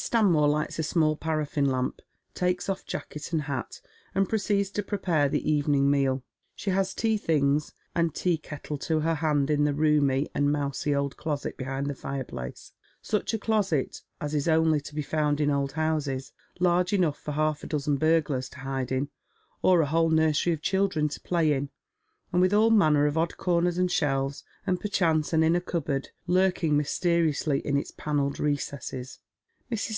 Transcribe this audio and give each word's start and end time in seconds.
Stanmore 0.00 0.48
lights 0.48 0.78
a 0.78 0.82
small 0.82 1.14
parafline 1.14 1.66
lamp, 1.68 2.00
takes 2.34 2.70
off 2.70 2.86
jacket 2.86 3.34
and 3.34 3.42
hat, 3.42 3.82
and 4.14 4.26
proceeds 4.30 4.70
to 4.70 4.82
prepare 4.82 5.28
the 5.28 5.48
evening 5.48 5.90
meal. 5.90 6.22
She 6.56 6.70
has 6.70 6.94
tea 6.94 7.18
things 7.18 7.74
and 7.94 8.14
tea 8.14 8.38
kettle 8.38 8.78
to 8.78 9.00
her 9.00 9.16
hand 9.16 9.50
in 9.50 9.64
the 9.64 9.74
roomy 9.74 10.30
and 10.34 10.50
mousey 10.50 10.94
old 10.94 11.18
closet 11.18 11.58
beside 11.58 11.84
the 11.84 11.94
fireplace— 11.94 12.72
such 13.12 13.34
a 13.34 13.38
closet 13.38 14.00
as 14.22 14.34
is 14.34 14.48
only 14.48 14.80
to 14.80 14.94
be 14.94 15.02
found 15.02 15.38
in 15.38 15.50
old 15.50 15.72
houses, 15.72 16.32
large 16.58 16.94
enough 16.94 17.18
for 17.18 17.32
half 17.32 17.62
a 17.62 17.66
dozen 17.66 17.96
burglars 17.98 18.48
to 18.48 18.60
hide 18.60 18.90
in, 18.90 19.10
or 19.60 19.82
a 19.82 19.86
whole 19.86 20.08
nursery 20.08 20.54
of 20.54 20.62
children 20.62 21.08
to 21.08 21.20
play 21.20 21.52
in, 21.52 21.68
and 22.32 22.40
with 22.40 22.54
all 22.54 22.70
manner 22.70 23.04
of 23.04 23.18
odd 23.18 23.36
corners 23.36 23.76
and 23.76 23.92
shelves, 23.92 24.44
and 24.66 24.80
perchance 24.80 25.34
an 25.34 25.42
inner 25.42 25.60
cupboard 25.60 26.08
lurking 26.26 26.74
mysteriously 26.74 27.58
in 27.66 27.76
its 27.76 27.90
panelled 27.90 28.40
recesses. 28.40 29.18
Mrs. 29.70 29.88